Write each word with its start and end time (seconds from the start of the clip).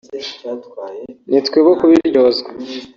nitwe 1.29 1.57
bo 1.65 1.73
kubiryozwa 1.79 2.49